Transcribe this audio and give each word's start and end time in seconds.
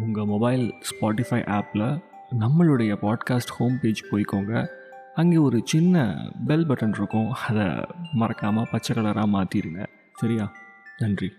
உங்கள் 0.00 0.24
mobile 0.24 0.74
Spotify 0.90 1.40
ஆப்பில் 1.46 2.02
நம்மளுடைய 2.38 2.92
பாட்காஸ்ட் 3.02 3.52
ஹோம் 3.56 3.78
பேஜ் 3.80 4.02
போய்க்கோங்க. 4.12 4.66
அங்கே 5.14 5.36
ஒரு 5.36 5.62
சின்ன 5.64 6.16
பெல் 6.46 6.66
பட்டன் 6.66 6.88
இருக்கும். 6.88 7.30
அதை 7.30 7.84
மறக்காமல் 8.12 8.68
பச்சை 8.70 8.96
கலராக 8.96 9.26
மாற்றிடுங்க 9.34 9.86
சரியா? 10.14 10.52
நன்றி. 10.98 11.32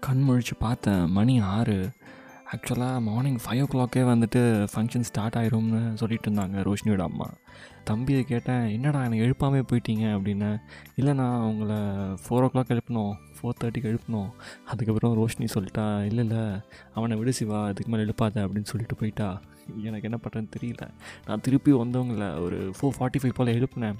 கண் 0.00 0.24
முழிச்சு 0.28 0.54
பார்த்தேன் 0.58 1.06
மணி 1.06 1.40
ஆறு. 1.40 1.90
ஆக்சுவலாக 2.52 3.00
மார்னிங் 3.00 3.38
ஃபைவ் 3.46 3.64
ஓ 3.64 3.64
கிளாக்கே 3.64 3.96
வந்துட்டு 3.96 4.68
ஃபங்க்ஷன் 4.74 5.00
ஸ்டார்ட் 5.00 5.34
ஆயிரும்னு 5.34 5.94
சொல்லிட்டு 5.94 6.30
இருந்தாங்க 6.30 6.72
ரோஷினியோட 6.72 7.00
அம்மா. 7.00 7.30
தம்பியை 7.84 8.22
கேட்டேன் 8.22 8.68
என்னடா 8.68 9.04
எனக்கு 9.04 9.24
எழுப்பாமே 9.24 9.62
போயிட்டீங்க? 9.72 10.04
அப்படின்னு. 10.04 10.60
இல்லை 10.94 11.14
நான் 11.14 11.40
அவங்கள 11.42 11.72
ஃபோர் 12.12 12.46
ஓ 12.46 12.48
கிளாக் 12.54 12.76
எழுப்பணும் 12.76 13.12
ஃபோர் 13.36 13.64
தேர்ட்டிக்கு 13.64 13.98
எழுப்பணும். 13.98 14.30
அதுக்கப்புறம் 14.64 15.18
ரோஷினி 15.18 15.46
சொல்லிட்டா 15.54 16.04
இல்லை 16.04 16.26
இல்லை 16.26 16.60
அவனை 16.94 17.16
விடு 17.16 17.32
சிவா 17.32 17.64
அதுக்கு 17.64 17.90
மேலே 17.90 18.02
எழுப்பாத 18.02 18.46
அப்படின்னு 18.46 18.64
சொல்லிட்டு 18.64 18.94
போயிட்டா. 18.94 19.40
எனக்கு 19.82 20.08
என்ன 20.10 20.18
பண்ணுறேன்னு 20.22 20.50
தெரியல. 20.60 20.88
நான் 21.26 21.40
திருப்பி 21.40 21.72
வந்தவங்கள 21.72 22.40
ஒரு 22.40 22.72
ஃபோர் 22.80 22.94
ஃபார்ட்டி 22.98 23.22
ஃபைவ் 23.22 23.34
போல் 23.34 23.58
எழுப்புனேன். 23.60 23.96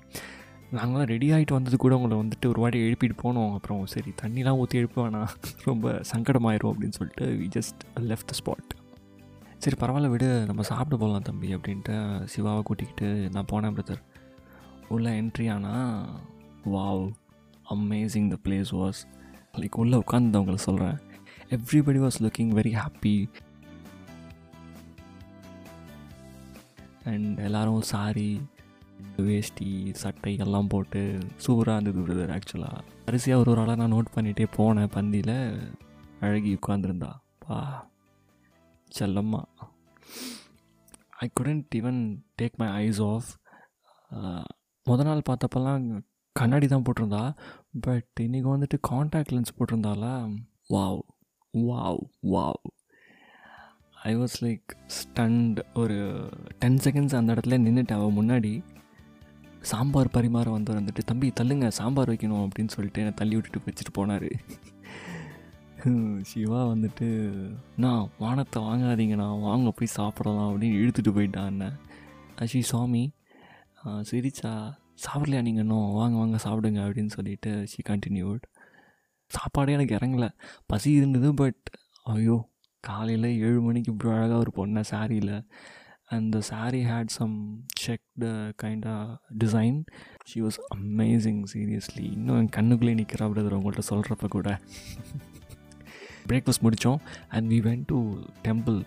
நாங்களாம் 0.75 1.11
ரெடி 1.11 1.33
ஆகிட்டு 1.33 1.53
வந்தது 1.53 1.77
கூட 1.77 1.97
உங்களை 1.97 2.17
வந்துட்டு 2.23 2.47
ஒரு 2.47 2.61
வாட்டி 2.61 2.79
எழுப்பிட்டு 2.87 3.17
போனோம். 3.23 3.53
அப்புறம் 3.55 3.87
சரி 3.87 4.13
தண்ணிலாம் 4.23 4.57
ஊற்றி 4.57 4.79
எழுப்ப 4.79 5.09
வேணாம். 5.09 5.29
ரொம்ப 5.65 6.01
சங்கடமாயிரும் 6.13 6.73
அப்படின்னு 6.73 6.99
சொல்லிட்டு 6.99 7.27
we 7.41 7.47
just 7.59 7.83
left 8.01 8.31
the 8.33 8.37
spot 8.41 8.73
சரி 9.59 9.77
பரவாயில்ல 9.81 10.09
விடு 10.09 10.45
நம்ம 10.47 10.63
சாப்பிட 10.63 10.97
போகலாம் 10.97 11.23
தம்பி 11.23 11.55
அப்படின்ட்டு 11.55 11.95
சிவாவை 12.33 12.63
கூட்டிக்கிட்டு 12.63 13.31
நான் 13.33 13.51
போனேன் 13.53 13.77
பிரதர் 13.77 14.03
உள்ளே 14.89 15.21
என்ட்ரி 15.21 15.47
ஆனால் 15.55 16.21
wow 16.75 17.05
amazing 17.71 18.29
the 18.29 18.39
place 18.45 18.73
was 18.73 19.01
like 19.57 19.79
உள்ளே 19.79 19.97
உட்காந்துவங்களை 19.97 20.55
சொல்கிறேன் 20.55 20.99
everybody 21.51 22.01
was 22.05 22.23
looking 22.23 22.53
very 22.55 22.73
happy 22.83 23.29
and 27.05 27.39
எல்லோரும் 27.39 27.81
சாரி 27.81 28.41
வேஷ்டி 29.23 29.91
சட்டை 29.95 30.37
எல்லாம் 30.45 30.69
போட்டு 30.69 31.01
சூப்பராக 31.45 31.81
இருந்தது 31.81 32.05
பிரதர் 32.07 32.33
ஆக்சுவலாக 32.37 32.83
அரிசியாக 33.07 33.43
ஒரு 33.43 33.51
ஒரு 33.51 33.61
ஆளாக 33.61 33.79
நான் 33.81 33.95
நோட் 33.95 34.15
பண்ணிகிட்டே 34.15 34.47
போனேன் 34.57 34.93
பந்தியில். 34.97 35.37
அழகி 36.21 36.59
உட்காந்துருந்தா 36.59 37.11
பா 37.45 37.59
செல்லம்மா. 38.99 39.43
I 41.25 41.27
couldn't 41.41 41.77
even 41.79 42.01
take 42.41 42.57
my 42.57 42.69
eyes 42.85 43.01
off 43.01 43.31
முத 44.87 45.05
நாள் 45.05 45.27
பார்த்தப்பெல்லாம் 45.29 45.85
கண்ணாடி 46.37 46.67
தான் 46.67 46.85
போட்டிருந்தா. 46.87 47.25
பட் 47.81 48.21
இன்றைக்கி 48.21 48.49
வந்துட்டு 48.55 48.79
contact 48.81 49.35
lens 49.35 49.57
போட்டிருந்தால 49.59 50.05
wow 50.75 51.03
wow 51.55 52.03
wow 52.35 52.63
I 54.03 54.13
was 54.17 54.37
like 54.45 54.77
stunned 54.87 55.59
ஒரு 55.75 55.99
டென் 56.59 56.81
செகண்ட்ஸ் 56.85 57.17
அந்த 57.17 57.35
இடத்துல 57.35 57.59
நின்றுட்டு 57.67 57.95
அவள் 57.99 58.19
முன்னாடி. 58.19 58.53
சாம்பார் 59.71 60.15
பரிமாற 60.15 60.49
வந்து 60.57 60.75
வந்துட்டு 60.79 61.03
தம்பி 61.07 61.29
தள்ளுங்க 61.41 61.69
சாம்பார் 61.79 62.11
வைக்கணும் 62.11 62.45
அப்படின்னு 62.45 62.75
சொல்லிட்டு 62.75 63.01
என்னை 63.03 63.15
தள்ளி 63.21 63.35
விட்டுட்டு 63.37 63.67
வச்சுட்டு 63.69 63.93
போனார். 63.99 64.29
சிவா 66.31 66.61
வந்துட்டு 66.67 67.09
நான் 67.77 68.11
வானத்தை 68.19 68.61
வாங்காதீங்கண்ணா 68.63 69.29
வாங்க 69.41 69.71
போய் 69.71 69.95
சாப்பிடலாம் 69.97 70.51
அப்படின்னு 70.51 70.79
இழுத்துட்டு 70.81 71.13
போயிட்டான் 71.17 71.51
என்ன 71.55 71.67
அஷி 72.37 72.61
சுவாமி 72.71 73.05
சிரிச்சா 74.11 74.53
சாப்பிடலையா 75.05 75.43
நீங்கள் 75.47 75.65
இன்னும்? 75.65 75.89
வாங்க 75.99 76.17
வாங்க 76.17 76.39
சாப்பிடுங்க 76.45 76.81
அப்படின்னு 76.87 77.13
சொல்லிட்டு 77.17 77.51
ஷி 77.73 77.81
கண்டினியூட் 77.89 78.45
சாப்பாடே 79.31 79.75
எனக்கு 79.77 79.97
இறங்கலை. 79.99 80.29
பசி 80.67 80.91
இருந்தது 81.01 81.29
பட் 81.35 81.63
ஐயோ 82.15 82.37
காலையில் 82.85 83.29
ஏழு 83.47 83.61
மணிக்கு 83.61 83.93
இப்படி 83.93 84.11
அழகாக 84.17 84.43
ஒரு 84.45 84.53
பொண்ணை 84.59 84.83
சாரியில் 84.91 85.35
and 86.15 86.29
the 86.35 86.41
sari 86.51 86.81
had 86.91 87.13
some 87.19 87.35
checked 87.85 88.31
kind 88.63 88.87
of 88.95 89.09
design 89.43 89.79
she 90.31 90.41
was 90.47 90.59
amazing 90.77 91.41
seriously 91.53 92.05
இன்னும் 92.17 92.39
என் 92.43 92.53
கண்ணுக்குள்ளே 92.59 92.95
நிற்கிறா 93.01 93.27
அப்படிங்கிற 93.29 93.57
உங்கள்கிட்ட 93.61 93.87
சொல்கிறப்ப 93.93 94.29
கூட. 94.37 94.51
பிரேக்ஃபாஸ்ட் 96.31 96.65
முடித்தோம் 96.67 97.01
and 97.35 97.49
we 97.55 97.59
went 97.69 97.89
to 97.93 97.99
temple 98.47 98.79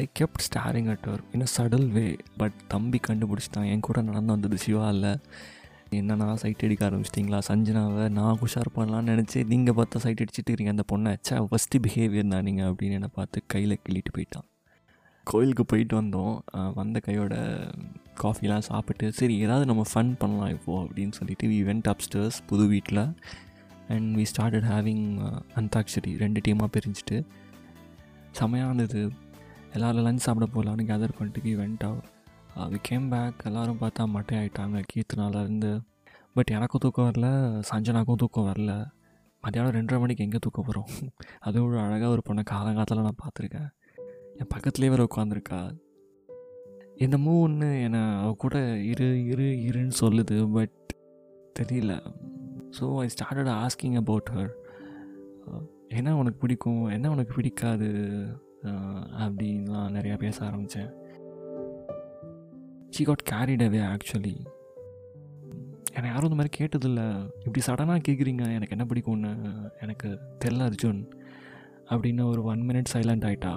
I 0.00 0.04
kept 0.20 0.42
staring 0.48 0.90
at 0.94 1.06
her 1.10 1.22
in 1.36 1.46
a 1.46 1.50
subtle 1.56 1.86
way 1.98 2.06
but 2.42 2.58
தம்பி 2.74 2.98
கண்டுபிடிச்சிட்டான். 3.08 3.68
என் 3.74 3.86
கூட 3.86 4.02
நடந்து 4.10 4.34
வந்தது 4.36 4.58
சிவா 4.64 4.88
இல்லை. 4.96 5.12
என்னன்னா 5.98 6.26
சைட் 6.42 6.62
அடிக்க 6.66 6.82
ஆரம்பிச்சிட்டிங்களா? 6.88 7.38
சஞ்சனாவை 7.50 8.06
நான் 8.16 8.40
உஷார் 8.46 8.74
பண்ணலான்னு 8.76 9.12
நினச்சி 9.14 9.38
நீங்கள் 9.52 9.76
பார்த்தா 9.78 10.02
சைட் 10.04 10.22
அடிச்சுட்டு 10.22 10.50
இருக்கீங்க 10.50 10.74
அந்த 10.76 10.84
பொண்ணை. 10.92 11.12
சே 11.28 11.36
ஃபஸ்ட்டு 11.50 11.82
பிஹேவியர் 11.86 12.32
தான் 12.34 12.46
நீங்கள் 12.48 12.68
அப்படின்னு 12.70 12.98
என்னை 12.98 13.10
பார்த்து 13.18 13.46
கையில் 13.54 13.82
கிள்ளிட்டு 13.84 14.12
போயிட்டான். 14.16 14.46
கோயிலுக்கு 15.30 15.64
போயிட்டு 15.70 15.94
வந்தோம். 16.00 16.34
வந்த 16.78 16.98
கையோட 17.06 17.34
காஃபிலாம் 18.22 18.66
சாப்பிட்டு 18.68 19.06
சரி 19.18 19.34
ஏதாவது 19.44 19.64
நம்ம 19.70 19.82
ஃபன் 19.90 20.12
பண்ணலாம் 20.20 20.52
இப்போது 20.56 20.80
அப்படின்னு 20.86 21.16
சொல்லிட்டு 21.18 21.48
வி 21.52 21.58
வெண்ட் 21.68 21.88
அப்ஸ்டர்ஸ் 21.92 22.38
புது 22.50 22.64
வீட்டில் 22.72 23.02
and 23.94 24.08
we 24.18 24.24
started 24.32 24.68
having 24.72 25.04
Antakshari 25.60 26.12
ரெண்டு 26.24 26.40
டீமாக 26.46 26.68
பிரிஞ்சுட்டு. 26.76 27.18
செமையானது 28.38 29.00
எல்லோரும் 29.76 30.04
லஞ்ச் 30.06 30.24
சாப்பிட 30.26 30.46
போகலான்னு 30.54 30.88
கேதர் 30.90 31.16
பண்ணிட்டு 31.18 31.40
we 31.46 31.54
went 31.62 31.84
we 32.72 32.78
came 32.88 33.08
back 33.14 33.42
எல்லோரும் 33.48 33.80
பார்த்தா 33.82 34.04
மட்டை 34.16 34.36
ஆகிட்டாங்க 34.40 34.78
கீர்த்தனாலேருந்து 34.92 35.72
பட் 36.36 36.50
எனக்கும் 36.56 36.82
தூக்கம் 36.84 37.08
வரல 37.08 37.28
சஞ்சனாக்கும் 37.70 38.20
தூக்கம் 38.22 38.48
வரல. 38.50 38.72
மத்தியானம் 39.44 39.74
ரெண்டரை 39.76 39.98
மணிக்கு 40.02 40.24
எங்கே 40.26 40.38
தூக்கம் 40.44 40.66
போகிறோம் 40.68 40.88
அதுவும் 41.46 41.74
அழகாக 41.84 42.10
ஒரு 42.14 42.22
பொண்ணை 42.28 42.42
காலங்காலத்தில் 42.52 43.06
நான் 43.06 43.22
பார்த்துருக்கேன். 43.22 43.68
என் 44.40 44.50
பக்கத்துலேயே 44.54 44.90
வேறு 44.92 45.06
உட்காந்துருக்கா 45.08 45.60
இந்த 47.04 47.16
ஒன்று 47.42 47.68
என்னை 47.82 48.00
அவ 48.22 48.30
கூட 48.44 48.56
இரு 48.90 49.08
இரு 49.30 49.46
இருன்னு 49.68 49.94
சொல்லுது 50.00 50.36
பட் 50.52 50.76
தெரியல. 51.58 51.92
So 52.76 52.84
I 52.98 53.06
started 53.14 53.50
asking 53.62 53.96
about 54.02 54.30
her 54.34 54.52
என்ன 55.98 56.16
உனக்கு 56.16 56.38
பிடிக்கும்? 56.38 56.82
என்ன 56.96 57.10
உனக்கு 57.10 57.32
பிடிக்காது? 57.34 57.90
அப்படின்லாம் 59.22 59.94
நிறையா 59.96 60.16
பேச 60.18 60.36
ஆரம்பித்தேன் 60.46 60.90
she 62.90 63.04
got 63.04 63.24
carried 63.32 63.64
away 63.68 63.80
actually 63.92 64.34
என்னை 65.96 66.08
யாரும் 66.10 66.28
இந்த 66.30 66.38
மாதிரி 66.40 66.52
கேட்டதில்ல. 66.58 67.02
இப்படி 67.44 67.62
சடனாக 67.68 68.04
கேட்குறீங்க 68.08 68.44
எனக்கு 68.56 68.74
என்ன 68.76 68.86
பிடிக்கும்னு 68.90 69.32
எனக்கு 69.80 70.10
தெரில 70.44 70.68
அர்ஜுன். 70.70 71.02
அப்படின்னு 71.92 72.24
ஒரு 72.32 72.42
ஒன் 72.52 72.62
மினிட் 72.68 72.92
சைலண்ட் 72.94 73.26
ஆகிட்டா 73.28 73.52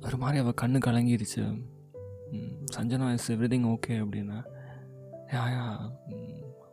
ஒரு 0.00 0.16
மாதிரி 0.16 0.38
அவள் 0.38 0.58
கண்ணு 0.62 0.78
கலங்கிருச்சு. 0.86 1.44
Sanjana 2.76 3.12
is 3.12 3.32
every 3.32 3.50
thing 3.52 3.68
okay 3.74 3.94
அப்படின்னா 4.02 4.38
yeah 5.32 5.42
yeah 5.54 5.64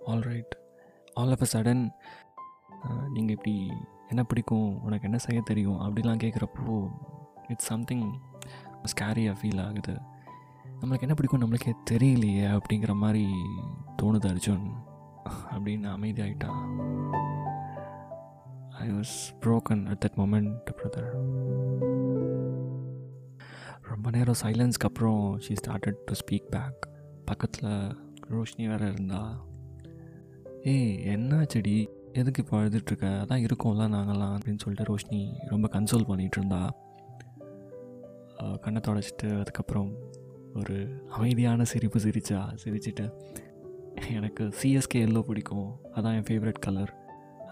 all 0.06 0.20
right 0.20 0.58
all 1.14 1.30
of 1.30 1.44
a 1.44 1.48
sudden 1.54 1.84
நீங்கள் 3.14 3.36
இப்படி 3.36 3.72
என்ன 4.10 4.24
பிடிக்கும்? 4.24 4.82
உனக்கு 4.82 5.04
என்ன 5.04 5.18
செய்ய 5.18 5.42
தெரியும்? 5.42 5.80
அப்படிலாம் 5.80 6.22
கேட்குறப்போ 6.24 6.90
இட்ஸ் 7.48 7.66
சம்திங் 7.66 8.08
ஸ்கேரியாக 8.92 9.36
ஃபீல் 9.42 9.62
ஆகுது. 9.66 9.94
நம்மளுக்கு 10.82 11.06
என்ன 11.06 11.14
பிடிக்கும்? 11.14 11.42
நம்மளுக்கே 11.42 11.74
தெரியலையே 11.92 12.60
அப்படிங்கிற 12.60 12.94
மாதிரி 12.94 13.28
தோணுது 14.02 14.30
அர்ஜுன். 14.34 14.66
அப்படின்னு 15.54 15.88
அமைதியாயிட்டான் 15.96 16.62
I 18.80 18.88
was 18.92 19.16
broken 19.42 19.86
at 19.88 20.02
that 20.06 20.20
moment 20.20 20.74
brother 20.80 21.12
ரொம்ப 23.90 24.10
நேரம் 24.10 24.36
சைலன்ஸ்க்கு 24.44 24.88
அப்புறம் 24.90 25.40
she 25.40 25.56
started 25.62 26.00
to 26.06 26.14
speak 26.22 26.50
back 26.50 26.88
பக்கத்தில் 27.26 27.70
ரோஷினி 28.32 28.68
வேறு 28.68 28.92
இருந்தா. 28.92 29.22
ஏய் 30.64 31.04
என்ன 31.14 31.46
செடி 31.48 31.90
எதுக்கு 32.14 32.44
இப்போ 32.44 32.58
அழுதுட்ருக்க 32.58 33.06
அதான் 33.24 33.44
இருக்கோம்ல 33.48 33.86
நாங்கள்லாம் 33.96 34.34
அப்படின்னு 34.36 34.64
சொல்லிட்டு 34.64 34.90
ரோஷினி 34.90 35.22
ரொம்ப 35.48 35.68
கன்சோல் 35.72 36.08
பண்ணிகிட்டு 36.10 36.38
இருந்தா 36.38 36.62
கண்ணை 38.62 38.82
தொடச்சிட்டு 38.88 39.40
அதுக்கப்புறம் 39.40 39.92
ஒரு 40.54 40.76
அமைதியான 41.10 41.64
சிரிப்பு 41.64 42.00
சிரிச்சா 42.00 42.40
சிரிச்சிட்டு 42.64 43.06
எனக்கு 44.12 44.44
சிஎஸ்கே 44.62 45.02
எல்லோ 45.06 45.22
பிடிக்கும். 45.22 45.70
அதான் 45.96 46.16
என் 46.18 46.28
ஃபேவரட் 46.30 46.60
கலர் 46.60 46.92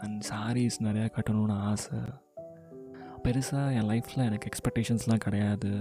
அண்ட் 0.01 0.25
சாரீஸ் 0.29 0.77
நிறையா 0.83 1.07
கட்டணும்னு 1.17 1.57
ஆசை. 1.69 1.99
பெருசாக 3.23 3.73
என் 3.77 3.89
லைஃப்பில் 3.91 4.25
எனக்கு 4.27 4.49
எக்ஸ்பெக்டேஷன்ஸ்லாம் 4.49 5.25
கிடையாது. 5.25 5.71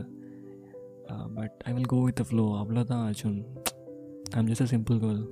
But 1.34 1.62
I 1.64 1.72
will 1.72 1.86
go 1.86 2.02
with 2.02 2.14
the 2.14 2.24
flow 2.30 2.64
அவ்வளோதான் 2.64 3.12
Arjun. 3.12 3.44
I'm 4.30 4.46
just 4.46 4.72
a 4.72 4.76
simple 4.76 4.98
girl 4.98 5.26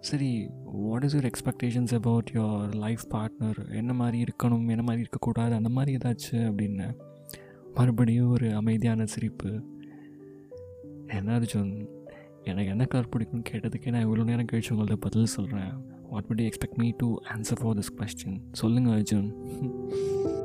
சரி 0.00 0.48
what 0.64 1.04
is 1.04 1.16
your 1.16 1.30
expectations 1.30 1.94
about 1.94 2.30
your 2.32 2.74
life 2.74 3.00
partner 3.10 3.74
என்ன 3.74 3.92
மாதிரி 3.92 4.22
இருக்கணும் 4.22 4.68
என்ன 4.68 4.82
மாதிரி 4.82 4.98
இருக்கக்கூடாது 4.98 5.54
அந்த 5.54 5.68
மாதிரி 5.68 5.96
ஏதாச்சும் 5.96 6.34
அப்படின்னு. 6.34 6.96
மறுபடியும் 7.74 8.28
ஒரு 8.28 8.54
அமைதியான 8.54 9.06
சிரிப்பு. 9.06 9.62
என்ன 11.06 11.38
அர்ஜுன்? 11.38 11.86
எனக்கு 12.44 12.70
என்ன 12.70 12.84
கலர் 12.84 13.08
பிடிக்கும்னு 13.16 13.44
கேட்டதுக்கே 13.50 13.90
நான் 13.90 14.06
இவ்வளோ 14.06 14.24
நேரம் 14.24 14.46
கழிச்சு 14.52 14.70
உங்கள்ட்ட 14.70 14.94
பதில் 14.94 15.26
சொல்கிறேன் 15.26 15.72
what 16.02 16.24
would 16.28 16.40
you 16.40 16.48
expect 16.48 16.74
me 16.74 16.90
to 16.96 17.14
answer 17.14 17.60
for 17.60 17.76
this 17.76 17.96
question 17.96 18.40
சொல்லுங்கள் 18.52 19.02
அர்ஜுன். 19.02 19.32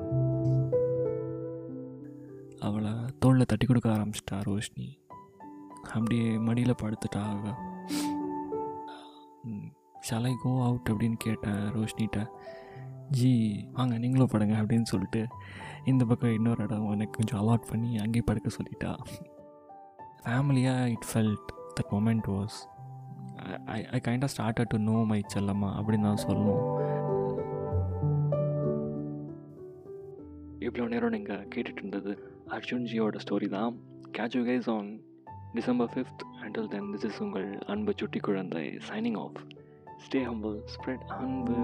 அவளை 2.68 2.92
தோளில் 3.24 3.50
தட்டி 3.52 3.66
கொடுக்க 3.66 3.90
ஆரம்பிச்சிட்டா 3.96 4.38
ரோஷினி. 4.48 4.88
அப்படியே 5.96 6.28
மடியில் 6.48 6.80
படுத்துட்டா 6.82 7.24
அவ 7.34 7.54
ஷலை 10.08 10.32
கோ 10.42 10.52
அவுட் 10.66 10.90
அப்படின்னு 10.92 11.18
கேட்டேன் 11.26 11.62
ரோஷினிகிட்ட 11.76 12.22
ஜி 13.18 13.32
வாங்க 13.78 13.96
நீங்களும் 14.04 14.32
படுங்க 14.34 14.56
அப்படின்னு 14.62 14.88
சொல்லிட்டு 14.92 15.22
இந்த 15.92 16.04
பக்கம் 16.10 16.36
இன்னொரு 16.38 16.64
இடம் 16.64 16.92
எனக்கு 16.92 17.18
கொஞ்சம் 17.18 17.40
அலாட் 17.42 17.70
பண்ணி 17.72 17.92
அங்கேயே 18.04 18.24
படுக்க 18.30 18.50
சொல்லிட்டா. 18.58 18.92
ஃபேமிலியாக 20.24 20.92
it 20.96 21.08
felt 21.12 21.50
that 21.78 21.92
moment 21.96 22.28
was 22.36 22.58
I 23.76 23.80
I 23.96 24.00
kind 24.08 24.26
of 24.28 24.34
started 24.36 24.72
to 24.74 24.80
know 24.90 24.98
my 25.12 25.20
Chellamma 25.34 25.70
அப்படின்னு 25.80 26.08
தான் 26.10 26.24
சொல்லணும். 26.28 26.64
இவ்வளோ 30.68 30.88
நேரம் 30.94 31.16
நீங்கள் 31.18 31.48
கேட்டுட்டு 31.54 31.82
இருந்தது 31.84 32.14
அர்ஜுன்ஜியோட 32.51 33.17
ஸ்டோரி 33.25 33.49
தான் 33.49 33.75
catch 34.19 34.37
you 34.37 34.43
guys 34.45 34.69
on 34.69 34.91
December 35.55 35.91
fifth 35.95 36.25
until 36.43 36.69
then 36.69 36.91
this 36.95 37.05
is 37.05 37.21
உங்கள் 37.21 37.49
அன்பு 37.67 37.95
சுட்டி 37.97 38.21
குழந்தை 38.21 38.65
signing 38.91 39.19
off 39.19 39.39
stay 40.07 40.23
humble 40.25 40.57
spread 40.75 41.07
அன்பு 41.19 41.57